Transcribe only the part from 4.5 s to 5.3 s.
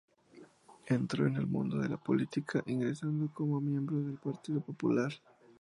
Popular.